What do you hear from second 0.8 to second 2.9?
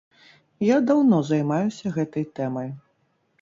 даўно займаюся гэтай тэмай.